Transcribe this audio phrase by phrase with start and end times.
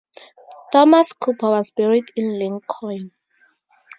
[0.71, 3.11] Thomas Cooper was buried in Lincoln.